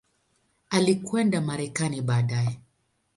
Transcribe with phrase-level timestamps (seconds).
[0.69, 2.59] Alikwenda Marekani baadaye.